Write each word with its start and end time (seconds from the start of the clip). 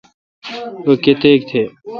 رو 0.85 0.93
کتیک 1.03 1.39
تہ۔ 1.49 1.61